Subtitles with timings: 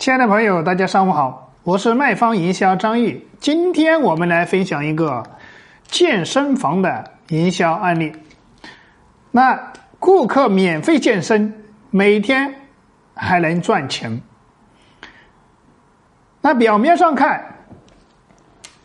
[0.00, 3.22] 亲爱的朋友，大家上午好，我是卖方营销张玉。
[3.38, 5.22] 今天我们来分享一个
[5.88, 8.10] 健身房的营销案例。
[9.30, 11.52] 那顾客免费健身，
[11.90, 12.50] 每天
[13.12, 14.18] 还能赚钱。
[16.40, 17.44] 那表面上看，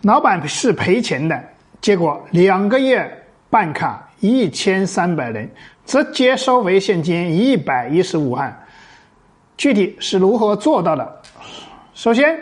[0.01, 1.41] 老板是赔钱的，
[1.79, 3.09] 结果两个月
[3.49, 5.49] 办卡一千三百人，
[5.85, 8.53] 直接收回现金一百一十五万。
[9.57, 11.21] 具体是如何做到的？
[11.93, 12.37] 首先，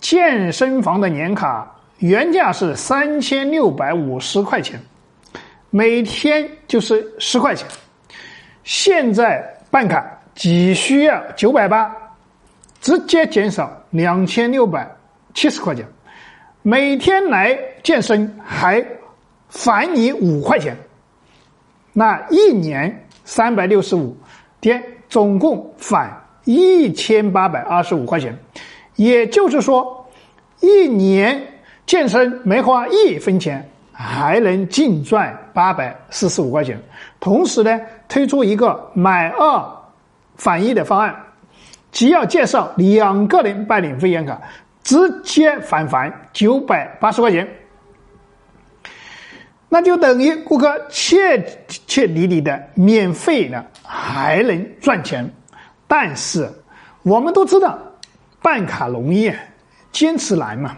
[0.00, 4.80] 健身房的年卡原价是三千六百五十块钱，
[5.68, 7.68] 每天就是十块钱。
[8.64, 10.02] 现在办卡
[10.34, 11.94] 只需要九百八，
[12.80, 14.90] 直接减少两千六百
[15.34, 15.86] 七十块钱。
[16.62, 18.82] 每天来健身还
[19.48, 20.74] 返你五块钱，
[21.92, 24.16] 那一年三百六十五
[24.62, 24.82] 天。
[25.10, 26.10] 总共返
[26.44, 28.38] 一千八百二十五块钱，
[28.96, 30.08] 也就是说，
[30.60, 31.38] 一年
[31.84, 36.80] 健身没花一分钱，还能净赚八百四十五块钱。
[37.18, 39.62] 同时呢，推出一个买二
[40.36, 41.14] 返一的方案，
[41.92, 44.40] 只要介绍两个人办理会员卡，
[44.82, 47.46] 直接返还九百八十块钱。
[49.68, 51.44] 那就等于顾客切
[51.86, 53.64] 切底底的免费了
[54.10, 55.32] 还能赚钱，
[55.86, 56.50] 但是
[57.02, 57.78] 我们都知道
[58.42, 59.32] 办卡容易，
[59.92, 60.76] 坚持难嘛。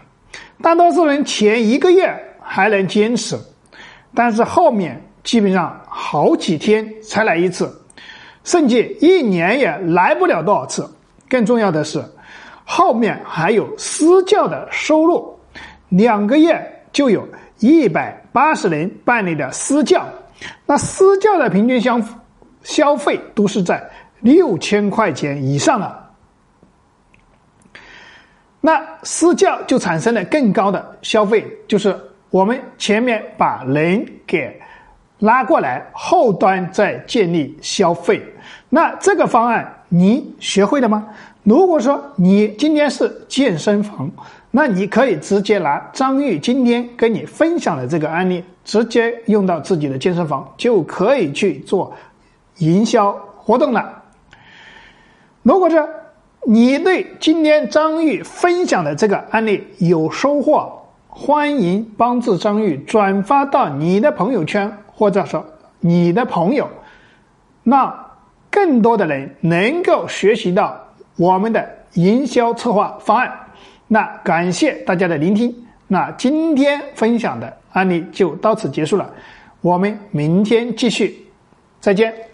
[0.61, 3.37] 大多数人前一个月还能坚持，
[4.13, 7.69] 但是后面基本上好几天才来一次，
[8.43, 10.87] 甚至一年也来不了多少次。
[11.27, 12.03] 更重要的是，
[12.63, 15.37] 后面还有私教的收入，
[15.89, 17.27] 两个月就有。
[17.59, 20.05] 一百八十人办理的私教，
[20.65, 21.97] 那私教的平均消
[22.63, 23.87] 消费都是在
[24.21, 26.03] 六千块钱以上的，
[28.59, 31.95] 那私教就产生了更高的消费，就是
[32.29, 34.59] 我们前面把人给
[35.19, 38.21] 拉过来，后端再建立消费。
[38.69, 41.07] 那这个方案你学会了吗？
[41.43, 44.09] 如果说你今天是健身房。
[44.55, 51.91] 那你可以直接拿张玉今天跟你分享的这个案例，直接用到自己的健身房，就可以去做
[52.57, 54.03] 营销活动了。
[55.41, 55.89] 如果说
[56.45, 65.45] 你对今天张玉分享的这个案例有收获，欢迎帮助张玉转发到你的朋友圈，或者说
[65.79, 66.69] 你的朋友，
[67.63, 68.11] 让
[68.49, 70.77] 更多的人能够学习到
[71.17, 73.31] 我们的营销策划方案。
[73.87, 75.53] 那感谢大家的聆听，
[75.87, 79.09] 那今天分享的案例就到此结束了，
[79.61, 81.27] 我们明天继续，
[81.79, 82.32] 再见。